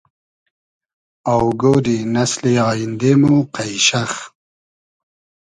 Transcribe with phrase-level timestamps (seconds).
[1.33, 4.11] آوگۉۮی نئسلی آییندې مۉ قݷشئخ